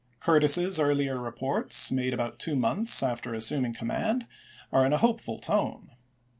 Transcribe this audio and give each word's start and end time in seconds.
Curtis's 0.19 0.79
earlier 0.79 1.19
reports, 1.19 1.91
made 1.91 2.11
about 2.11 2.39
two 2.39 2.55
months 2.55 3.01
Part 3.01 3.11
I• 3.11 3.13
p. 3.17 3.37
788.' 3.39 3.39
after 3.39 3.45
assuming 3.45 3.73
command, 3.75 4.27
are 4.73 4.83
in 4.83 4.93
a 4.93 4.97
hopeful 4.97 5.37
tone. 5.37 5.91